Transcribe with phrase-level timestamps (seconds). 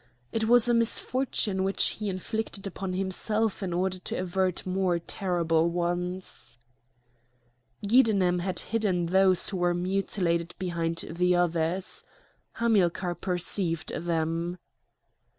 [0.31, 5.69] It was a misfortune which he inflicted upon himself in order to avert more terrible
[5.69, 6.57] ones.
[7.87, 12.03] Giddenem had hidden those who were mutilated behind the others.
[12.53, 14.57] Hamilcar perceived them.